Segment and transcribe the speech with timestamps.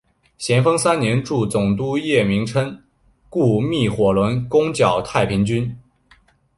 [0.39, 2.81] 咸丰三年助总督叶名琛
[3.29, 5.77] 雇觅火轮攻剿太平军。